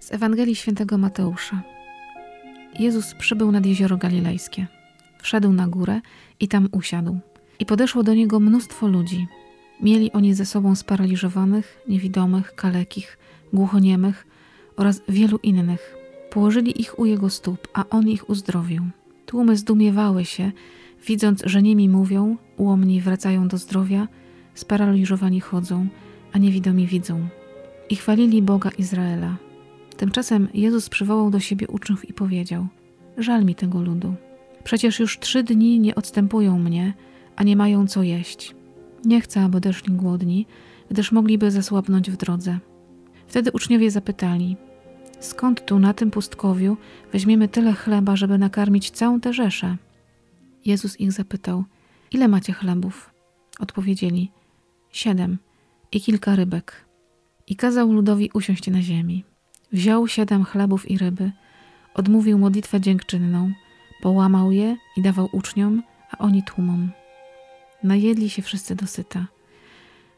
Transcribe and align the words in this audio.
Z 0.00 0.12
Ewangelii 0.12 0.56
Świętego 0.56 0.98
Mateusza. 0.98 1.62
Jezus 2.78 3.14
przybył 3.14 3.52
nad 3.52 3.66
jezioro 3.66 3.96
galilejskie. 3.96 4.66
Wszedł 5.18 5.52
na 5.52 5.68
górę 5.68 6.00
i 6.40 6.48
tam 6.48 6.68
usiadł. 6.72 7.18
I 7.58 7.66
podeszło 7.66 8.02
do 8.02 8.14
niego 8.14 8.40
mnóstwo 8.40 8.88
ludzi. 8.88 9.26
Mieli 9.80 10.12
oni 10.12 10.34
ze 10.34 10.46
sobą 10.46 10.74
sparaliżowanych, 10.74 11.78
niewidomych, 11.88 12.54
kalekich, 12.54 13.18
głuchoniemych 13.52 14.26
oraz 14.76 15.02
wielu 15.08 15.38
innych. 15.42 15.96
Położyli 16.30 16.80
ich 16.80 16.98
u 16.98 17.04
jego 17.04 17.30
stóp, 17.30 17.68
a 17.74 17.84
on 17.90 18.08
ich 18.08 18.30
uzdrowił. 18.30 18.82
Tłumy 19.26 19.56
zdumiewały 19.56 20.24
się, 20.24 20.52
widząc, 21.06 21.42
że 21.44 21.62
nimi 21.62 21.88
mówią, 21.88 22.36
ułomni 22.56 23.00
wracają 23.00 23.48
do 23.48 23.58
zdrowia, 23.58 24.08
sparaliżowani 24.54 25.40
chodzą, 25.40 25.86
a 26.32 26.38
niewidomi 26.38 26.86
widzą. 26.86 27.28
I 27.90 27.96
chwalili 27.96 28.42
Boga 28.42 28.70
Izraela. 28.70 29.36
Tymczasem 29.96 30.48
Jezus 30.54 30.88
przywołał 30.88 31.30
do 31.30 31.40
siebie 31.40 31.68
uczniów 31.68 32.08
i 32.08 32.12
powiedział: 32.12 32.66
Żal 33.18 33.44
mi 33.44 33.54
tego 33.54 33.82
ludu. 33.82 34.14
Przecież 34.64 35.00
już 35.00 35.18
trzy 35.18 35.42
dni 35.42 35.80
nie 35.80 35.94
odstępują 35.94 36.58
mnie, 36.58 36.94
a 37.36 37.42
nie 37.42 37.56
mają 37.56 37.86
co 37.86 38.02
jeść. 38.02 38.54
Nie 39.04 39.20
chcę, 39.20 39.40
aby 39.42 39.60
deszli 39.60 39.92
głodni, 39.92 40.46
gdyż 40.90 41.12
mogliby 41.12 41.50
zasłabnąć 41.50 42.10
w 42.10 42.16
drodze. 42.16 42.58
Wtedy 43.26 43.52
uczniowie 43.52 43.90
zapytali: 43.90 44.56
Skąd 45.20 45.64
tu 45.64 45.78
na 45.78 45.94
tym 45.94 46.10
pustkowiu 46.10 46.76
weźmiemy 47.12 47.48
tyle 47.48 47.72
chleba, 47.72 48.16
żeby 48.16 48.38
nakarmić 48.38 48.90
całą 48.90 49.20
tę 49.20 49.32
rzeszę? 49.32 49.76
Jezus 50.66 51.00
ich 51.00 51.12
zapytał: 51.12 51.64
Ile 52.10 52.28
macie 52.28 52.52
chlebów? 52.52 53.10
Odpowiedzieli: 53.60 54.30
Siedem 54.92 55.38
i 55.92 56.00
kilka 56.00 56.36
rybek. 56.36 56.84
I 57.46 57.56
kazał 57.56 57.92
ludowi 57.92 58.30
usiąść 58.34 58.66
na 58.66 58.82
ziemi. 58.82 59.24
Wziął 59.72 60.08
siedem 60.08 60.44
chlebów 60.44 60.90
i 60.90 60.98
ryby, 60.98 61.32
odmówił 61.94 62.38
modlitwę 62.38 62.80
dziękczynną, 62.80 63.52
połamał 64.02 64.52
je 64.52 64.76
i 64.96 65.02
dawał 65.02 65.28
uczniom, 65.32 65.82
a 66.10 66.18
oni 66.18 66.42
tłumom. 66.42 66.90
Najedli 67.82 68.30
się 68.30 68.42
wszyscy 68.42 68.74
dosyta, 68.74 69.26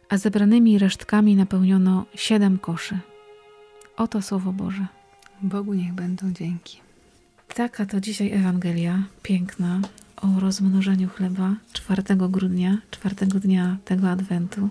a 0.08 0.16
zebranymi 0.16 0.78
resztkami 0.78 1.36
napełniono 1.36 2.06
siedem 2.14 2.58
koszy. 2.58 2.98
Oto 3.96 4.22
słowo 4.22 4.52
Boże. 4.52 4.86
Bogu 5.42 5.74
niech 5.74 5.92
będą 5.92 6.32
dzięki. 6.32 6.80
Taka 7.54 7.86
to 7.86 8.00
dzisiaj 8.00 8.32
Ewangelia, 8.32 9.02
piękna, 9.22 9.80
o 10.20 10.40
rozmnożeniu 10.40 11.08
chleba 11.08 11.54
4 11.72 12.02
grudnia, 12.16 12.78
czwartego 12.90 13.40
dnia 13.40 13.76
tego 13.84 14.10
Adwentu. 14.10 14.68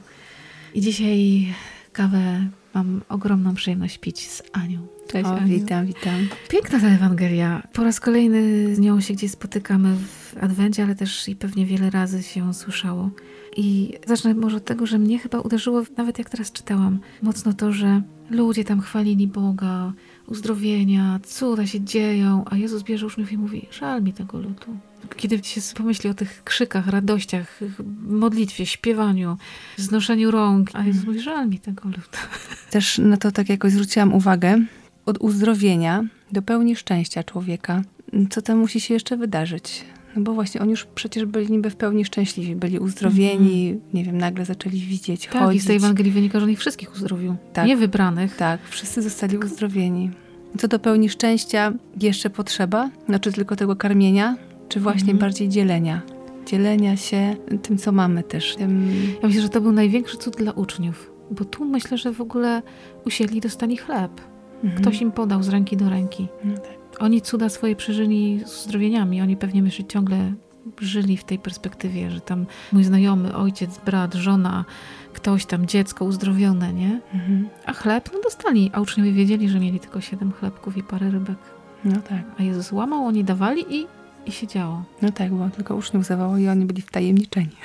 I 0.73 0.81
dzisiaj 0.81 1.47
kawę 1.93 2.47
mam 2.73 3.01
ogromną 3.09 3.55
przyjemność 3.55 3.97
pić 3.97 4.29
z 4.29 4.43
Anią. 4.53 4.87
Cześć, 5.07 5.25
o, 5.25 5.37
Aniu. 5.37 5.47
witam, 5.47 5.85
witam. 5.85 6.27
Piękna 6.49 6.79
ta 6.79 6.87
Ewangelia. 6.87 7.67
Po 7.73 7.83
raz 7.83 7.99
kolejny 7.99 8.75
z 8.75 8.79
nią 8.79 9.01
się 9.01 9.13
gdzieś 9.13 9.31
spotykamy 9.31 9.95
w 9.95 10.35
Adwencie, 10.41 10.83
ale 10.83 10.95
też 10.95 11.29
i 11.29 11.35
pewnie 11.35 11.65
wiele 11.65 11.89
razy 11.89 12.23
się 12.23 12.39
ją 12.39 12.53
słyszało. 12.53 13.09
I 13.57 13.93
zacznę 14.07 14.33
może 14.33 14.57
od 14.57 14.65
tego, 14.65 14.85
że 14.85 14.99
mnie 14.99 15.19
chyba 15.19 15.39
uderzyło, 15.39 15.83
nawet 15.97 16.19
jak 16.19 16.29
teraz 16.29 16.51
czytałam, 16.51 16.99
mocno 17.21 17.53
to, 17.53 17.71
że 17.71 18.01
ludzie 18.29 18.63
tam 18.63 18.81
chwalili 18.81 19.27
Boga, 19.27 19.93
uzdrowienia, 20.27 21.19
cuda 21.23 21.67
się 21.67 21.81
dzieją, 21.81 22.45
a 22.45 22.57
Jezus 22.57 22.83
bierze 22.83 23.05
uczniów 23.05 23.31
i 23.31 23.37
mówi, 23.37 23.67
żal 23.71 24.03
mi 24.03 24.13
tego 24.13 24.37
ludu. 24.37 24.77
Kiedy 25.15 25.43
się 25.43 25.61
pomyśli 25.77 26.09
o 26.09 26.13
tych 26.13 26.43
krzykach, 26.43 26.87
radościach, 26.87 27.59
modlitwie, 28.07 28.65
śpiewaniu, 28.65 29.37
znoszeniu 29.77 30.31
rąk, 30.31 30.69
a 30.73 30.83
Jezus 30.83 31.05
mówi, 31.05 31.19
żal 31.19 31.49
mi 31.49 31.59
tego 31.59 31.83
ludu. 31.83 32.01
Też 32.71 32.97
na 32.97 33.17
to 33.17 33.31
tak 33.31 33.49
jakoś 33.49 33.71
zwróciłam 33.71 34.13
uwagę, 34.13 34.59
od 35.05 35.17
uzdrowienia 35.17 36.03
do 36.31 36.41
pełni 36.41 36.75
szczęścia 36.75 37.23
człowieka, 37.23 37.81
co 38.29 38.41
tam 38.41 38.57
musi 38.57 38.81
się 38.81 38.93
jeszcze 38.93 39.17
wydarzyć. 39.17 39.85
No 40.17 40.23
bo 40.23 40.33
właśnie 40.33 40.61
oni 40.61 40.71
już 40.71 40.85
przecież 40.85 41.25
byli 41.25 41.51
niby 41.51 41.69
w 41.69 41.75
pełni 41.75 42.05
szczęśliwi, 42.05 42.55
byli 42.55 42.79
uzdrowieni, 42.79 43.69
mm. 43.69 43.81
nie 43.93 44.03
wiem, 44.03 44.17
nagle 44.17 44.45
zaczęli 44.45 44.79
widzieć, 44.79 45.27
tak, 45.27 45.41
chodzić. 45.41 45.61
i 45.61 45.63
z 45.63 45.67
tej 45.67 45.75
Ewangelii 45.75 46.11
wynika, 46.11 46.39
że 46.39 46.45
on 46.45 46.51
ich 46.51 46.59
wszystkich 46.59 46.93
uzdrowił, 46.93 47.35
tak, 47.53 47.67
nie 47.67 47.77
wybranych. 47.77 48.35
Tak, 48.35 48.59
wszyscy 48.69 49.01
zostali 49.01 49.37
uzdrowieni. 49.37 50.11
Co 50.57 50.67
do 50.67 50.79
pełni 50.79 51.09
szczęścia 51.09 51.73
jeszcze 52.01 52.29
potrzeba? 52.29 52.89
Znaczy 53.05 53.31
tylko 53.31 53.55
tego 53.55 53.75
karmienia, 53.75 54.37
czy 54.69 54.79
właśnie 54.79 55.09
mm. 55.09 55.19
bardziej 55.19 55.49
dzielenia? 55.49 56.01
Dzielenia 56.45 56.97
się 56.97 57.35
tym, 57.61 57.77
co 57.77 57.91
mamy 57.91 58.23
też. 58.23 58.55
Tym... 58.55 58.91
Ja 59.21 59.27
myślę, 59.27 59.41
że 59.41 59.49
to 59.49 59.61
był 59.61 59.71
największy 59.71 60.17
cud 60.17 60.35
dla 60.35 60.51
uczniów, 60.51 61.11
bo 61.31 61.45
tu 61.45 61.65
myślę, 61.65 61.97
że 61.97 62.13
w 62.13 62.21
ogóle 62.21 62.61
usiedli, 63.05 63.41
dostali 63.41 63.77
chleb. 63.77 64.21
Mm. 64.63 64.75
Ktoś 64.77 65.01
im 65.01 65.11
podał 65.11 65.43
z 65.43 65.49
ręki 65.49 65.77
do 65.77 65.89
ręki. 65.89 66.27
No 66.43 66.57
tak. 66.57 66.77
Oni 66.99 67.21
cuda 67.21 67.49
swoje 67.49 67.75
przeżyli 67.75 68.41
z 68.45 68.65
uzdrowieniami. 68.65 69.21
Oni 69.21 69.37
pewnie 69.37 69.63
myślę 69.63 69.85
ciągle 69.85 70.33
żyli 70.81 71.17
w 71.17 71.23
tej 71.23 71.39
perspektywie, 71.39 72.11
że 72.11 72.21
tam 72.21 72.45
mój 72.71 72.83
znajomy, 72.83 73.35
ojciec, 73.35 73.77
brat, 73.85 74.13
żona, 74.13 74.65
ktoś 75.13 75.45
tam, 75.45 75.65
dziecko 75.65 76.05
uzdrowione, 76.05 76.73
nie? 76.73 77.01
Mhm. 77.13 77.49
A 77.65 77.73
chleb, 77.73 78.09
no 78.13 78.19
dostali. 78.23 78.71
A 78.73 78.81
uczniowie 78.81 79.11
wiedzieli, 79.11 79.49
że 79.49 79.59
mieli 79.59 79.79
tylko 79.79 80.01
siedem 80.01 80.31
chlebków 80.31 80.77
i 80.77 80.83
parę 80.83 81.11
rybek. 81.11 81.37
No 81.85 82.01
tak. 82.01 82.23
A 82.39 82.43
Jezus 82.43 82.71
łamał, 82.71 83.05
oni 83.05 83.23
dawali 83.23 83.75
i, 83.75 83.87
i 84.25 84.31
się 84.31 84.47
działo. 84.47 84.83
No 85.01 85.11
tak, 85.11 85.33
bo 85.33 85.49
tylko 85.49 85.75
uczniów 85.75 86.05
zawołał 86.05 86.37
i 86.37 86.47
oni 86.47 86.65
byli 86.65 86.81
wtajemniczeni. 86.81 87.55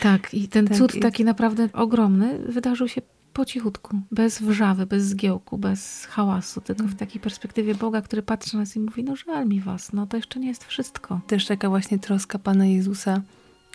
Tak, 0.00 0.34
i 0.34 0.48
ten 0.48 0.66
tak 0.66 0.76
cud 0.76 0.94
jest. 0.94 1.02
taki 1.02 1.24
naprawdę 1.24 1.68
ogromny 1.72 2.38
wydarzył 2.38 2.88
się 2.88 3.02
po 3.36 3.44
cichutku, 3.44 4.00
bez 4.10 4.42
wrzawy, 4.42 4.86
bez 4.86 5.04
zgiełku, 5.04 5.58
bez 5.58 6.04
hałasu, 6.04 6.60
tylko 6.60 6.82
w 6.82 6.86
mm. 6.86 6.96
takiej 6.96 7.20
perspektywie 7.20 7.74
Boga, 7.74 8.02
który 8.02 8.22
patrzy 8.22 8.54
na 8.54 8.60
nas 8.60 8.76
i 8.76 8.80
mówi, 8.80 9.04
no 9.04 9.16
żal 9.16 9.46
mi 9.46 9.60
was, 9.60 9.92
no 9.92 10.06
to 10.06 10.16
jeszcze 10.16 10.40
nie 10.40 10.48
jest 10.48 10.64
wszystko. 10.64 11.20
Też 11.26 11.46
taka 11.46 11.68
właśnie 11.68 11.98
troska 11.98 12.38
Pana 12.38 12.66
Jezusa 12.66 13.22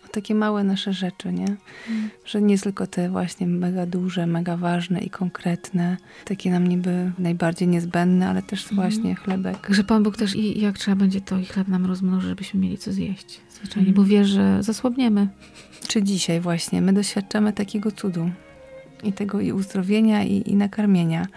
o 0.05 0.07
takie 0.07 0.35
małe 0.35 0.63
nasze 0.63 0.93
rzeczy, 0.93 1.33
nie? 1.33 1.45
Mm. 1.45 2.09
Że 2.25 2.41
nie 2.41 2.57
tylko 2.59 2.87
te 2.87 3.09
właśnie 3.09 3.47
mega 3.47 3.85
duże, 3.85 4.27
mega 4.27 4.57
ważne 4.57 4.99
i 4.99 5.09
konkretne, 5.09 5.97
takie 6.25 6.51
nam 6.51 6.67
niby 6.67 7.11
najbardziej 7.19 7.67
niezbędne, 7.67 8.29
ale 8.29 8.41
też 8.41 8.71
mm. 8.71 8.75
właśnie 8.75 9.15
chlebek. 9.15 9.67
Że 9.69 9.83
Pan 9.83 10.03
Bóg 10.03 10.17
też 10.17 10.35
i 10.35 10.61
jak 10.61 10.77
trzeba 10.77 10.95
będzie 10.95 11.21
to 11.21 11.37
i 11.37 11.45
chleb 11.45 11.67
nam 11.67 11.85
rozmnoży, 11.85 12.27
żebyśmy 12.27 12.59
mieli 12.59 12.77
co 12.77 12.93
zjeść. 12.93 13.41
Zwyczajnie, 13.49 13.89
mm. 13.89 13.93
bo 13.93 14.03
wie, 14.03 14.25
że 14.25 14.63
zasłabniemy. 14.63 15.27
Czy 15.87 16.03
dzisiaj 16.03 16.39
właśnie 16.39 16.81
my 16.81 16.93
doświadczamy 16.93 17.53
takiego 17.53 17.91
cudu, 17.91 18.31
i 19.03 19.13
tego 19.13 19.41
i 19.41 19.51
uzdrowienia, 19.51 20.23
i, 20.23 20.51
i 20.51 20.55
nakarmienia. 20.55 21.27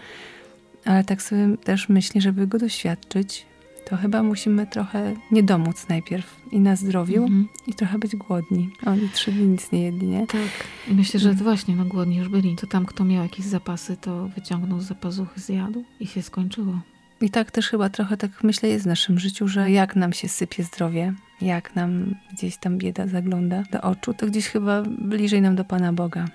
Ale 0.85 1.03
tak 1.03 1.21
sobie 1.21 1.57
też 1.57 1.89
myślę, 1.89 2.21
żeby 2.21 2.47
go 2.47 2.59
doświadczyć, 2.59 3.45
to 3.85 3.97
chyba 3.97 4.23
musimy 4.23 4.67
trochę 4.67 5.15
nie 5.31 5.43
domóc 5.43 5.85
najpierw 5.89 6.41
i 6.51 6.59
na 6.59 6.75
zdrowiu, 6.75 7.25
mm 7.25 7.43
-hmm. 7.43 7.69
i 7.69 7.73
trochę 7.73 7.99
być 7.99 8.15
głodni. 8.15 8.69
Oni 8.85 9.09
trzy 9.09 9.31
dni 9.31 9.47
nic 9.47 9.71
nie 9.71 9.83
jedli, 9.83 10.07
nie? 10.07 10.27
Tak. 10.27 10.67
Myślę, 10.87 11.19
że 11.19 11.29
mm. 11.29 11.43
właśnie 11.43 11.75
no, 11.75 11.85
głodni 11.85 12.15
już 12.15 12.29
byli. 12.29 12.55
To 12.55 12.67
tam, 12.67 12.85
kto 12.85 13.03
miał 13.03 13.23
jakieś 13.23 13.45
zapasy, 13.45 13.97
to 13.97 14.27
wyciągnął 14.27 14.79
z 14.79 14.85
zapazuchy, 14.85 15.39
zjadł 15.39 15.83
i 15.99 16.07
się 16.07 16.21
skończyło. 16.21 16.79
I 17.21 17.29
tak 17.29 17.51
też 17.51 17.69
chyba 17.69 17.89
trochę 17.89 18.17
tak 18.17 18.43
myślę 18.43 18.69
jest 18.69 18.83
w 18.83 18.87
naszym 18.87 19.19
życiu, 19.19 19.47
że 19.47 19.71
jak 19.71 19.95
nam 19.95 20.13
się 20.13 20.29
sypie 20.29 20.63
zdrowie, 20.63 21.13
jak 21.41 21.75
nam 21.75 22.15
gdzieś 22.33 22.57
tam 22.57 22.77
bieda 22.77 23.07
zagląda 23.07 23.63
do 23.71 23.81
oczu, 23.81 24.13
to 24.13 24.27
gdzieś 24.27 24.47
chyba 24.47 24.81
bliżej 24.81 25.41
nam 25.41 25.55
do 25.55 25.65
Pana 25.65 25.93
Boga 25.93 26.25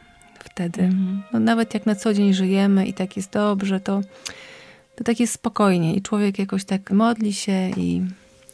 wtedy. 0.45 0.83
Mhm. 0.83 1.23
No, 1.33 1.41
nawet 1.41 1.75
jak 1.75 1.87
na 1.87 1.95
co 1.95 2.15
dzień 2.15 2.35
żyjemy 2.35 2.87
i 2.87 2.93
tak 2.93 3.17
jest 3.17 3.33
dobrze, 3.33 3.81
to, 3.81 4.01
to 4.97 5.05
tak 5.05 5.21
jest 5.21 5.33
spokojnie 5.33 5.95
i 5.95 6.03
człowiek 6.03 6.39
jakoś 6.39 6.65
tak 6.65 6.91
modli 6.91 7.33
się 7.33 7.71
i, 7.77 8.03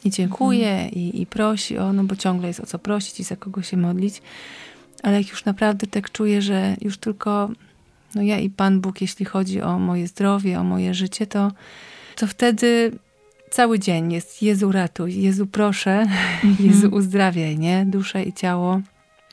i 0.04 0.10
dziękuje 0.10 0.70
mhm. 0.70 0.92
i, 0.92 1.22
i 1.22 1.26
prosi 1.26 1.78
o, 1.78 1.92
no 1.92 2.04
bo 2.04 2.16
ciągle 2.16 2.48
jest 2.48 2.60
o 2.60 2.66
co 2.66 2.78
prosić 2.78 3.20
i 3.20 3.24
za 3.24 3.36
kogo 3.36 3.62
się 3.62 3.76
modlić. 3.76 4.22
Ale 5.02 5.18
jak 5.18 5.30
już 5.30 5.44
naprawdę 5.44 5.86
tak 5.86 6.10
czuję, 6.12 6.42
że 6.42 6.76
już 6.80 6.98
tylko 6.98 7.50
no 8.14 8.22
ja 8.22 8.38
i 8.38 8.50
Pan 8.50 8.80
Bóg, 8.80 9.00
jeśli 9.00 9.24
chodzi 9.24 9.62
o 9.62 9.78
moje 9.78 10.06
zdrowie, 10.06 10.60
o 10.60 10.64
moje 10.64 10.94
życie, 10.94 11.26
to, 11.26 11.52
to 12.16 12.26
wtedy 12.26 12.92
cały 13.50 13.78
dzień 13.78 14.12
jest 14.12 14.42
Jezu 14.42 14.72
ratuj, 14.72 15.22
Jezu 15.22 15.46
proszę, 15.46 15.92
mhm. 16.44 16.56
Jezu 16.60 16.88
uzdrawiaj, 16.88 17.58
nie? 17.58 17.86
Duszę 17.86 18.22
i 18.22 18.32
ciało. 18.32 18.80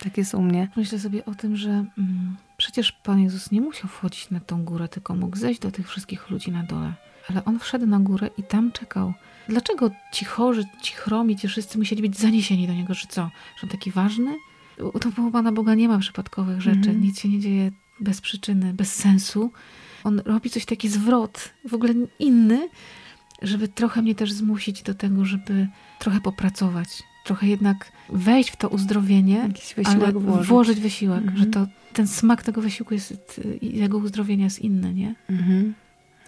Tak 0.03 0.17
jest 0.17 0.33
u 0.33 0.41
mnie. 0.41 0.67
Myślę 0.75 0.99
sobie 0.99 1.25
o 1.25 1.35
tym, 1.35 1.55
że 1.55 1.69
mm, 1.69 2.35
przecież 2.57 2.91
Pan 2.91 3.19
Jezus 3.19 3.51
nie 3.51 3.61
musiał 3.61 3.89
wchodzić 3.89 4.29
na 4.29 4.39
tą 4.39 4.63
górę, 4.63 4.87
tylko 4.87 5.15
mógł 5.15 5.37
zejść 5.37 5.59
do 5.59 5.71
tych 5.71 5.89
wszystkich 5.89 6.29
ludzi 6.29 6.51
na 6.51 6.63
dole. 6.63 6.93
Ale 7.29 7.45
On 7.45 7.59
wszedł 7.59 7.85
na 7.85 7.99
górę 7.99 8.29
i 8.37 8.43
tam 8.43 8.71
czekał. 8.71 9.13
Dlaczego 9.49 9.91
ci 10.13 10.25
chorzy, 10.25 10.65
ci 10.81 10.93
chromi, 10.93 11.35
ci 11.35 11.47
wszyscy 11.47 11.77
musieli 11.77 12.01
być 12.01 12.17
zaniesieni 12.17 12.67
do 12.67 12.73
Niego, 12.73 12.93
że 12.93 13.07
co? 13.09 13.29
Że 13.57 13.63
on 13.63 13.69
taki 13.69 13.91
ważny? 13.91 14.35
To 14.77 15.21
u 15.21 15.31
Pana 15.31 15.51
Boga 15.51 15.75
nie 15.75 15.87
ma 15.87 15.99
przypadkowych 15.99 16.61
rzeczy. 16.61 16.89
Mm. 16.89 17.01
Nic 17.01 17.19
się 17.19 17.29
nie 17.29 17.39
dzieje 17.39 17.71
bez 17.99 18.21
przyczyny, 18.21 18.73
bez 18.73 18.95
sensu. 18.95 19.51
On 20.03 20.21
robi 20.25 20.49
coś 20.49 20.65
taki 20.65 20.89
zwrot, 20.89 21.53
w 21.69 21.73
ogóle 21.73 21.93
inny, 22.19 22.69
żeby 23.41 23.67
trochę 23.67 24.01
mnie 24.01 24.15
też 24.15 24.31
zmusić 24.31 24.83
do 24.83 24.93
tego, 24.93 25.25
żeby 25.25 25.67
trochę 25.99 26.21
popracować, 26.21 27.03
trochę 27.23 27.47
jednak 27.47 27.91
wejść 28.09 28.49
w 28.49 28.55
to 28.55 28.69
uzdrowienie, 28.69 29.49
ale 29.85 30.11
włożyć. 30.11 30.47
włożyć 30.47 30.79
wysiłek, 30.79 31.17
Mhm. 31.21 31.37
że 31.37 31.45
to 31.45 31.67
ten 31.93 32.07
smak 32.07 32.43
tego 32.43 32.61
wysiłku 32.61 32.93
jest, 32.93 33.41
jego 33.61 33.97
uzdrowienia 33.97 34.43
jest 34.43 34.59
inny, 34.59 34.93
nie? 34.93 35.15
Mhm. 35.29 35.73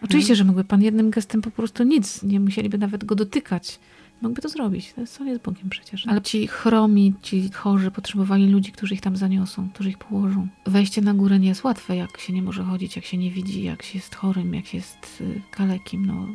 Oczywiście, 0.01 0.35
że 0.35 0.43
mógłby 0.43 0.63
pan 0.63 0.81
jednym 0.81 1.09
gestem 1.09 1.41
po 1.41 1.51
prostu 1.51 1.83
nic, 1.83 2.23
nie 2.23 2.39
musieliby 2.39 2.77
nawet 2.77 3.03
go 3.03 3.15
dotykać. 3.15 3.79
Mógłby 4.21 4.41
to 4.41 4.49
zrobić. 4.49 4.93
To 4.93 5.01
jest, 5.01 5.21
on 5.21 5.27
jest 5.27 5.41
Bogiem 5.41 5.69
przecież. 5.69 6.07
Ale 6.07 6.21
ci 6.21 6.47
chromi, 6.47 7.13
ci 7.21 7.51
chorzy 7.51 7.91
potrzebowali 7.91 8.49
ludzi, 8.49 8.71
którzy 8.71 8.93
ich 8.93 9.01
tam 9.01 9.17
zaniosą, 9.17 9.69
którzy 9.73 9.89
ich 9.89 9.97
położą. 9.97 10.47
Wejście 10.65 11.01
na 11.01 11.13
górę 11.13 11.39
nie 11.39 11.47
jest 11.47 11.63
łatwe, 11.63 11.95
jak 11.95 12.17
się 12.17 12.33
nie 12.33 12.41
może 12.41 12.63
chodzić, 12.63 12.95
jak 12.95 13.05
się 13.05 13.17
nie 13.17 13.31
widzi, 13.31 13.63
jak 13.63 13.83
się 13.83 13.97
jest 13.97 14.15
chorym, 14.15 14.53
jak 14.53 14.65
się 14.65 14.77
jest 14.77 15.21
y, 15.21 15.41
kalekim. 15.51 16.05
No, 16.05 16.27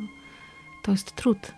to 0.83 0.91
jest 0.91 1.15
trud. 1.15 1.51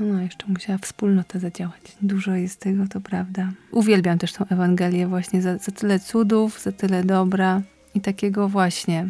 No, 0.00 0.06
no, 0.06 0.22
jeszcze 0.22 0.46
musiała 0.46 0.78
wspólnota 0.78 1.38
zadziałać. 1.38 1.80
Dużo 2.02 2.34
jest 2.34 2.60
tego, 2.60 2.84
to 2.88 3.00
prawda. 3.00 3.52
Uwielbiam 3.70 4.18
też 4.18 4.32
tą 4.32 4.44
Ewangelię 4.46 5.06
właśnie 5.06 5.42
za, 5.42 5.58
za 5.58 5.72
tyle 5.72 6.00
cudów, 6.00 6.60
za 6.62 6.72
tyle 6.72 7.04
dobra 7.04 7.62
i 7.94 8.00
takiego 8.00 8.48
właśnie 8.48 9.08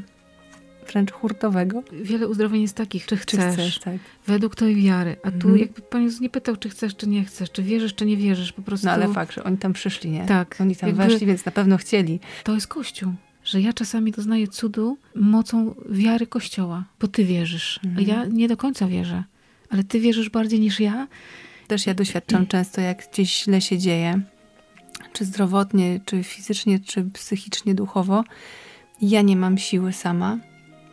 wręcz 0.92 1.12
hurtowego. 1.12 1.82
Wiele 2.02 2.28
uzdrowień 2.28 2.62
jest 2.62 2.76
takich, 2.76 3.06
czy 3.06 3.16
Czy 3.16 3.22
chcesz, 3.22 3.54
chcesz, 3.54 3.78
tak. 3.78 3.94
według 4.26 4.56
tej 4.56 4.74
wiary. 4.76 5.16
A 5.22 5.30
tu 5.30 5.36
Mhm. 5.36 5.58
jakby 5.58 5.82
Pan 5.82 6.02
Jezus 6.02 6.20
nie 6.20 6.30
pytał, 6.30 6.56
czy 6.56 6.68
chcesz, 6.68 6.96
czy 6.96 7.08
nie 7.08 7.24
chcesz, 7.24 7.50
czy 7.50 7.62
wierzysz, 7.62 7.94
czy 7.94 8.06
nie 8.06 8.16
wierzysz. 8.16 8.52
Po 8.52 8.62
prostu 8.62 8.86
No 8.86 8.92
ale 8.92 9.08
fakt, 9.08 9.34
że 9.34 9.44
oni 9.44 9.58
tam 9.58 9.72
przyszli, 9.72 10.10
nie? 10.10 10.26
Tak. 10.26 10.56
Oni 10.60 10.76
tam 10.76 10.88
jakby- 10.88 11.04
weszli, 11.04 11.26
więc 11.26 11.44
na 11.46 11.52
pewno 11.52 11.76
chcieli. 11.76 12.20
To 12.44 12.54
jest 12.54 12.66
Kościół. 12.66 13.12
Że 13.44 13.60
ja 13.60 13.72
czasami 13.72 14.12
doznaję 14.12 14.48
cudu 14.48 14.98
mocą 15.14 15.74
wiary 15.90 16.26
Kościoła, 16.26 16.84
bo 17.00 17.08
ty 17.08 17.24
wierzysz. 17.24 17.80
A 17.84 17.88
Mhm. 17.88 18.06
ja 18.08 18.24
nie 18.24 18.48
do 18.48 18.56
końca 18.56 18.86
wierzę. 18.88 19.24
Ale 19.70 19.84
ty 19.84 20.00
wierzysz 20.00 20.30
bardziej 20.30 20.60
niż 20.60 20.80
ja? 20.80 21.08
Też 21.66 21.86
ja 21.86 21.94
doświadczam 21.94 22.46
często, 22.46 22.80
jak 22.80 23.10
gdzieś 23.12 23.44
źle 23.44 23.60
się 23.60 23.78
dzieje, 23.78 24.20
czy 25.12 25.24
zdrowotnie, 25.24 26.00
czy 26.04 26.22
fizycznie, 26.22 26.78
czy 26.80 27.04
psychicznie, 27.04 27.74
duchowo, 27.74 28.24
ja 29.02 29.22
nie 29.22 29.36
mam 29.36 29.58
siły 29.58 29.92
sama, 29.92 30.38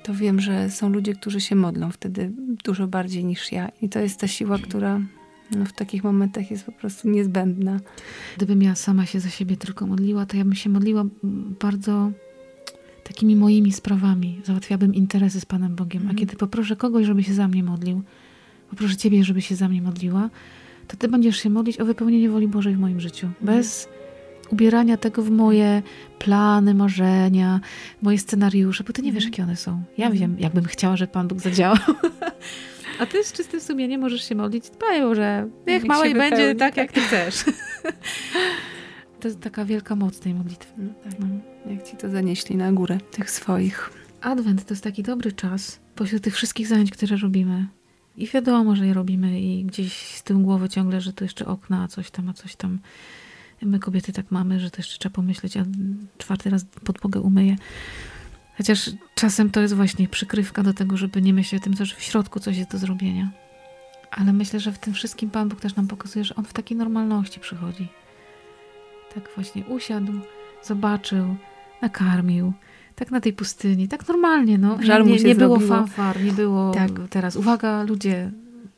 to 0.03 0.13
wiem, 0.13 0.39
że 0.39 0.69
są 0.69 0.89
ludzie, 0.89 1.13
którzy 1.13 1.41
się 1.41 1.56
modlą 1.56 1.91
wtedy 1.91 2.31
dużo 2.63 2.88
bardziej 2.88 3.25
niż 3.25 3.51
ja. 3.51 3.69
I 3.81 3.89
to 3.89 4.00
jest 4.00 4.19
ta 4.19 4.27
siła, 4.27 4.59
która 4.59 5.01
no, 5.51 5.65
w 5.65 5.73
takich 5.73 6.03
momentach 6.03 6.51
jest 6.51 6.65
po 6.65 6.71
prostu 6.71 7.09
niezbędna. 7.09 7.80
Gdybym 8.38 8.62
ja 8.63 8.75
sama 8.75 9.06
się 9.06 9.19
za 9.19 9.30
siebie 9.30 9.57
tylko 9.57 9.88
modliła, 9.88 10.25
to 10.25 10.38
ja 10.38 10.44
bym 10.44 10.56
się 10.56 10.69
modliła 10.69 11.06
bardzo 11.59 12.12
takimi 13.03 13.35
moimi 13.35 13.71
sprawami. 13.71 14.41
Załatwiałabym 14.44 14.95
interesy 14.95 15.41
z 15.41 15.45
Panem 15.45 15.75
Bogiem. 15.75 16.01
Mhm. 16.01 16.18
A 16.18 16.19
kiedy 16.19 16.35
poproszę 16.35 16.75
kogoś, 16.75 17.06
żeby 17.06 17.23
się 17.23 17.33
za 17.33 17.47
mnie 17.47 17.63
modlił, 17.63 18.01
poproszę 18.69 18.96
Ciebie, 18.98 19.24
żeby 19.24 19.42
się 19.42 19.56
za 19.56 19.68
mnie 19.69 19.81
modliła, 19.81 20.30
to 20.88 20.98
Ty 20.98 21.08
będziesz 21.08 21.38
się 21.38 21.50
modlić 21.50 21.80
o 21.80 21.86
wypełnienie 21.86 22.30
woli 22.30 22.48
Bożej 22.48 22.75
w 22.75 22.80
moim 22.80 23.00
życiu. 23.00 23.28
Mhm. 23.28 23.46
Bez 23.58 23.88
ubierania 24.52 24.98
tego 24.98 25.22
w 25.24 25.30
moje 25.31 25.81
plany, 26.19 26.74
marzenia, 26.74 27.60
moje 28.02 28.18
scenariusze, 28.18 28.84
bo 28.84 28.94
Ty 28.94 29.02
nie 29.02 29.12
wiesz, 29.12 29.25
Mhm. 29.25 29.31
jakie 29.34 29.44
one 29.44 29.56
są. 29.56 29.84
Ja 29.98 30.06
Mhm. 30.08 30.19
wiem, 30.22 30.40
jakbym 30.40 30.66
chciała, 30.66 30.98
żeby 30.98 31.12
Pan 31.12 31.28
Bóg 31.28 31.40
zadziałał. 31.42 31.78
A 33.00 33.06
Ty 33.06 33.24
z 33.24 33.34
czystym 33.34 33.62
sumieniem 33.62 34.02
możesz 34.02 34.30
się 34.30 34.36
modlić. 34.36 34.64
Panie 34.80 35.02
Boże, 35.02 35.48
niech 35.68 35.84
Niech 35.84 35.90
małe 35.90 36.08
się 36.10 36.14
będzie 36.16 36.56
tak, 36.56 36.75
tak. 36.75 36.78
jak 36.78 36.92
Ty 36.92 37.02
chcesz. 37.02 37.44
To 39.19 39.28
jest 39.28 39.40
taka 39.42 39.66
wielka 39.66 39.96
moc 39.96 40.19
tej 40.19 40.34
modlitwy. 40.34 40.72
No, 40.78 40.90
tak. 41.04 41.14
No. 41.19 41.28
Jak 41.74 41.84
ci 41.84 41.98
to 41.98 42.10
zanieśli 42.10 42.56
na 42.56 42.72
górę 42.72 42.98
tych 43.12 43.31
swoich. 43.31 43.90
Adwent 44.22 44.66
to 44.66 44.74
jest 44.74 44.84
taki 44.84 45.04
dobry 45.04 45.31
czas 45.31 45.80
pośród 45.96 46.24
tych 46.24 46.36
wszystkich 46.36 46.68
zajęć, 46.68 46.92
które 46.92 47.18
robimy. 47.18 47.66
I 48.18 48.28
wiadomo, 48.28 48.75
że 48.75 48.88
je 48.88 48.94
robimy 48.94 49.42
i 49.42 49.66
gdzieś 49.66 49.94
z 49.94 50.24
tyłu 50.24 50.42
głowy 50.42 50.69
ciągle, 50.69 51.02
że 51.02 51.14
to 51.14 51.25
jeszcze 51.25 51.46
okna, 51.46 51.84
a 51.84 51.88
coś 51.88 52.12
tam, 52.12 52.30
a 52.30 52.34
coś 52.34 52.56
tam. 52.56 52.80
My 53.62 53.80
kobiety 53.80 54.14
tak 54.14 54.31
mamy, 54.31 54.60
że 54.60 54.72
to 54.72 54.78
jeszcze 54.78 55.00
trzeba 55.00 55.16
pomyśleć, 55.16 55.58
a 55.58 55.66
czwarty 56.18 56.50
raz 56.50 56.66
podłogę 56.66 57.22
umyję. 57.22 57.56
Chociaż 58.58 58.92
czasem 59.16 59.50
to 59.50 59.62
jest 59.62 59.74
właśnie 59.74 60.08
przykrywka 60.08 60.64
do 60.64 60.74
tego, 60.74 60.98
żeby 60.98 61.22
nie 61.22 61.34
myśleć 61.34 61.62
o 61.62 61.64
tym, 61.64 61.86
że 61.86 61.96
w 61.96 62.04
środku 62.04 62.40
coś 62.40 62.58
jest 62.58 62.72
do 62.72 62.78
zrobienia. 62.78 63.31
Ale 64.12 64.34
myślę, 64.34 64.60
że 64.60 64.72
w 64.72 64.80
tym 64.80 64.94
wszystkim 64.94 65.30
Pan 65.30 65.50
Bóg 65.50 65.62
też 65.62 65.75
nam 65.75 65.88
pokazuje, 65.88 66.25
że 66.25 66.36
On 66.36 66.46
w 66.46 66.54
takiej 66.54 66.78
normalności 66.78 67.40
przychodzi. 67.40 67.88
Tak 69.16 69.30
właśnie 69.36 69.66
usiadł, 69.66 70.14
zobaczył, 70.64 71.36
nakarmił. 71.81 72.54
Tak 72.99 73.11
na 73.11 73.21
tej 73.21 73.33
pustyni, 73.33 73.88
tak 73.88 74.07
normalnie, 74.07 74.57
no. 74.57 74.77
Żal 74.81 75.03
mu 75.03 75.09
nie, 75.09 75.19
się 75.19 75.27
nie 75.27 75.35
było 75.35 75.59
fanfar, 75.59 76.23
nie 76.23 76.31
było 76.31 76.71
Tak. 76.71 76.91
teraz, 77.09 77.35
uwaga 77.35 77.83
ludzie, 77.83 78.31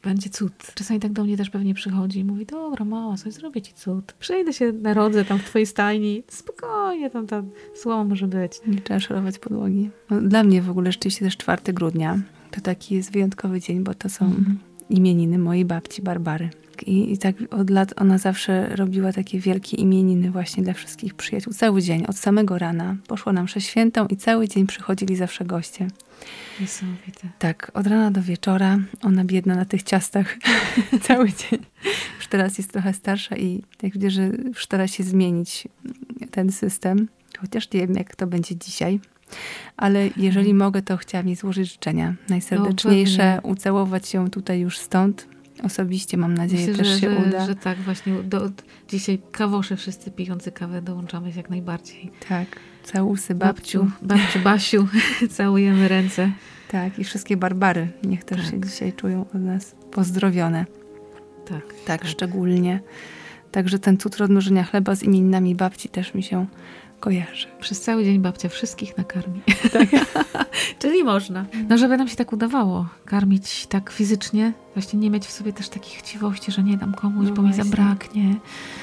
będzie 0.04 0.30
cud. 0.30 0.54
Czasami 0.76 1.00
tak 1.00 1.12
do 1.14 1.24
mnie 1.24 1.38
też 1.38 1.50
pewnie 1.50 1.74
przychodzi 1.74 2.20
i 2.20 2.24
mówi, 2.24 2.46
dobra 2.46 2.86
mała, 2.86 3.18
coś 3.18 3.34
zrobię 3.34 3.62
ci 3.62 3.74
cud. 3.74 4.14
Przyjdę 4.20 4.54
się, 4.54 4.72
narodzę 4.72 5.26
tam 5.26 5.40
w 5.40 5.44
twojej 5.44 5.66
stajni, 5.66 6.24
spokojnie, 6.28 7.10
tam 7.10 7.28
ta 7.28 7.44
słoma 7.76 8.04
może 8.04 8.28
być. 8.28 8.52
Nie 8.68 8.82
trzeba 8.82 9.00
szorować 9.00 9.40
podłogi. 9.40 9.90
No, 10.10 10.22
Dla 10.22 10.44
mnie 10.44 10.62
w 10.62 10.70
ogóle 10.70 10.92
rzeczywiście 10.92 11.26
też 11.26 11.38
4 11.38 11.74
grudnia 11.74 12.20
to 12.52 12.62
taki 12.62 12.96
jest 12.96 13.12
wyjątkowy 13.12 13.60
dzień, 13.62 13.84
bo 13.84 13.94
to 13.94 14.10
są 14.10 14.26
Mhm. 14.26 14.58
Imieniny 14.90 15.38
mojej 15.38 15.66
babci 15.66 16.02
Barbary. 16.02 16.50
I, 16.86 17.14
I 17.14 17.18
tak 17.18 17.36
od 17.52 17.70
lat 17.70 17.94
ona 18.02 18.18
zawsze 18.18 18.76
robiła 18.76 19.14
takie 19.14 19.40
wielkie 19.40 19.78
imieniny 19.78 20.32
właśnie 20.32 20.64
dla 20.64 20.74
wszystkich 20.74 21.14
przyjaciół. 21.14 21.54
Cały 21.54 21.82
dzień, 21.82 22.06
od 22.08 22.18
samego 22.18 22.58
rana. 22.58 22.96
Poszła 23.08 23.34
nam 23.34 23.46
mszę 23.46 23.62
świętą 23.62 24.08
i 24.08 24.18
cały 24.18 24.48
dzień 24.48 24.68
przychodzili 24.68 25.16
zawsze 25.16 25.46
goście. 25.46 25.88
Niesamowite. 26.60 27.28
Tak, 27.40 27.72
od 27.74 27.88
rana 27.88 28.12
do 28.12 28.22
wieczora. 28.22 28.80
Ona 29.02 29.26
biedna 29.26 29.56
na 29.56 29.66
tych 29.66 29.84
ciastach 29.84 30.38
cały 31.08 31.28
dzień. 31.28 31.60
Już 32.18 32.28
teraz 32.30 32.58
jest 32.58 32.72
trochę 32.72 32.94
starsza 32.94 33.38
i 33.38 33.64
jak 33.82 33.94
widzę, 33.94 34.10
że 34.10 34.24
już 34.24 34.64
stara 34.64 34.88
się 34.88 35.04
zmienić 35.04 35.68
ten 36.32 36.52
system. 36.52 37.08
Chociaż 37.42 37.72
nie 37.72 37.80
wiem, 37.80 37.96
jak 37.96 38.16
to 38.16 38.28
będzie 38.28 38.56
dzisiaj. 38.56 39.00
Ale 39.78 40.10
jeżeli 40.18 40.54
mogę, 40.54 40.82
to 40.82 40.98
chciałam 40.98 41.28
jej 41.28 41.36
złożyć 41.36 41.72
życzenia 41.72 42.14
najserdeczniejsze, 42.30 43.18
pewnie. 43.36 43.52
ucałować 43.52 44.14
ją 44.14 44.30
tutaj 44.30 44.60
już 44.60 44.78
stąd. 44.78 45.28
Osobiście 45.64 46.18
mam 46.18 46.34
nadzieję, 46.34 46.68
Myślę, 46.68 46.84
też 46.84 46.88
że, 46.94 47.00
się 47.00 47.10
że, 47.12 47.28
uda. 47.28 47.46
że 47.46 47.56
tak 47.56 47.78
właśnie. 47.78 48.14
Do, 48.24 48.50
dzisiaj 48.88 49.20
kawosze 49.32 49.76
wszyscy 49.76 50.12
pijący 50.12 50.52
kawę 50.52 50.82
dołączamy 50.82 51.32
się 51.32 51.38
jak 51.38 51.50
najbardziej. 51.50 52.12
Tak, 52.30 52.48
całusy 52.84 53.36
babciu. 53.36 53.88
babciu, 54.02 54.40
Basiu, 54.44 54.88
całujemy 55.38 55.88
ręce. 55.88 56.32
Tak, 56.72 57.00
i 57.00 57.04
wszystkie 57.04 57.38
Barbary. 57.38 57.88
Niech 58.04 58.24
też 58.24 58.42
Tak. 58.42 58.52
się 58.52 58.62
dzisiaj 58.62 58.94
czują 58.94 59.22
od 59.22 59.42
nas 59.42 59.76
pozdrowione. 59.92 60.66
Tak. 61.46 61.64
Tak, 61.86 62.06
szczególnie. 62.08 62.80
Także 63.52 63.80
ten 63.80 63.98
cud 63.98 64.18
rozmnożenia 64.18 64.64
chleba 64.64 64.96
z 64.96 65.04
imieninami 65.04 65.56
babci 65.56 65.90
też 65.90 66.14
mi 66.14 66.24
się 66.24 66.46
kojarzy. 67.00 67.48
Przez 67.62 67.82
cały 67.82 68.04
dzień 68.04 68.20
babcia 68.20 68.50
wszystkich 68.50 68.98
nakarmi. 68.98 69.42
Czyli 70.80 71.04
można. 71.04 71.46
No, 71.70 71.78
żeby 71.78 71.98
nam 71.98 72.08
się 72.08 72.16
tak 72.16 72.34
udawało 72.34 72.88
karmić 73.06 73.66
tak 73.68 73.90
fizycznie, 73.92 74.54
właśnie 74.76 75.00
nie 75.00 75.10
mieć 75.10 75.26
w 75.26 75.32
sobie 75.32 75.54
też 75.54 75.70
takich 75.70 75.94
chciwości, 75.98 76.52
że 76.52 76.64
nie 76.64 76.78
dam 76.78 76.94
komuś, 76.94 77.28
No 77.30 77.34
bo 77.36 77.42
mi 77.42 77.48
właśnie. 77.48 77.64
zabraknie. 77.64 78.36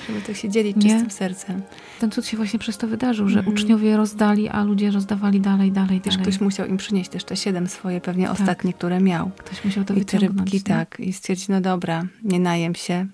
Żeby 0.08 0.20
to 0.20 0.34
się 0.34 0.48
dzielić 0.48 0.76
Nie? 0.76 0.82
czystym 0.90 1.10
sercem. 1.10 1.62
Ten 2.00 2.10
cud 2.10 2.26
się 2.26 2.36
właśnie 2.36 2.58
przez 2.58 2.78
to 2.78 2.86
wydarzył, 2.88 3.28
że 3.28 3.38
Mhm. 3.38 3.56
uczniowie 3.56 3.96
rozdali, 3.96 4.48
a 4.48 4.64
ludzie 4.64 4.90
rozdawali 4.90 5.40
dalej, 5.40 5.72
dalej, 5.72 6.00
Też 6.00 6.14
dalej. 6.16 6.22
ktoś 6.32 6.40
musiał 6.40 6.66
im 6.66 6.76
przynieść 6.76 7.10
też 7.10 7.24
te 7.24 7.36
siedem 7.36 7.66
swoje, 7.68 8.00
pewnie 8.00 8.24
Tak. 8.28 8.40
ostatnie, 8.40 8.72
które 8.72 9.00
miał. 9.00 9.30
Ktoś 9.38 9.64
musiał 9.64 9.84
to 9.84 9.94
I 9.94 10.04
te 10.04 10.18
rybki, 10.18 10.56
nie? 10.56 10.62
tak. 10.62 11.00
I 11.00 11.12
stwierdzić, 11.12 11.48
no 11.48 11.60
dobra, 11.60 12.04
nie 12.24 12.40
najem 12.40 12.74
się, 12.74 13.06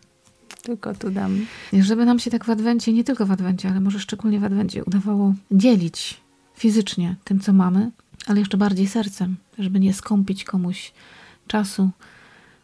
tylko 0.62 0.94
tu 0.94 1.10
dam. 1.10 1.46
Żeby 1.72 2.04
nam 2.04 2.18
się 2.18 2.30
tak 2.30 2.44
w 2.44 2.50
Adwencie, 2.50 2.92
nie 2.92 3.04
tylko 3.04 3.26
w 3.26 3.30
Adwencie, 3.30 3.68
ale 3.68 3.80
może 3.80 4.00
szczególnie 4.00 4.40
w 4.40 4.44
Adwencie 4.44 4.84
udawało 4.84 5.34
dzielić 5.50 6.20
fizycznie 6.56 7.16
tym, 7.24 7.40
co 7.40 7.52
mamy, 7.52 7.90
ale 8.26 8.38
jeszcze 8.40 8.56
bardziej 8.56 8.86
sercem, 8.86 9.36
żeby 9.58 9.80
nie 9.80 9.94
skąpić 9.94 10.44
komuś 10.44 10.92
czasu, 11.46 11.90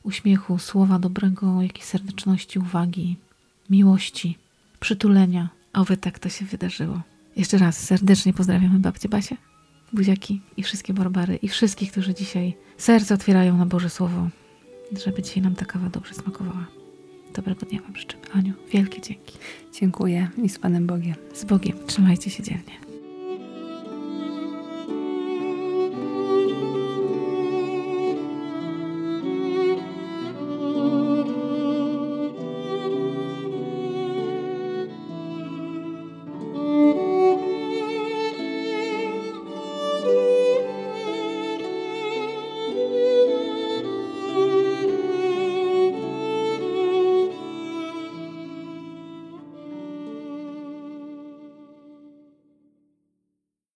uśmiechu, 0.03 0.59
słowa 0.59 0.99
dobrego, 0.99 1.63
jakiejś 1.63 1.85
serdeczności, 1.85 2.59
uwagi, 2.59 3.17
miłości, 3.71 4.39
przytulenia. 4.81 5.49
Oby 5.73 5.97
tak 5.97 6.19
to 6.19 6.29
się 6.29 6.45
wydarzyło. 6.45 7.01
Jeszcze 7.37 7.59
raz 7.59 7.85
serdecznie 7.85 8.33
pozdrawiamy 8.33 8.79
babcię 8.79 9.09
Basię, 9.09 9.37
buziaki 9.93 10.41
i 10.57 10.63
wszystkie 10.63 10.95
Barbary 10.95 11.37
i 11.37 11.49
wszystkich, 11.49 11.93
którzy 11.93 12.15
dzisiaj 12.15 12.57
serce 12.79 13.15
otwierają 13.15 13.57
na 13.57 13.67
Boże 13.67 13.91
Słowo, 13.91 14.29
żeby 15.05 15.23
dzisiaj 15.23 15.43
nam 15.43 15.55
ta 15.55 15.65
kawa 15.65 15.89
dobrze 15.89 16.15
smakowała. 16.15 16.67
Dobrego 17.35 17.67
dnia 17.67 17.81
Wam 17.83 17.97
życzę. 17.97 18.17
Aniu, 18.33 18.53
wielkie 18.73 19.01
dzięki. 19.01 19.39
Dziękuję 19.73 20.29
i 20.43 20.49
z 20.49 20.59
Panem 20.59 20.87
Bogiem. 20.87 21.15
Z 21.35 21.45
Bogiem. 21.45 21.77
Trzymajcie 21.87 22.31
się 22.31 22.43
dzielnie. 22.43 22.88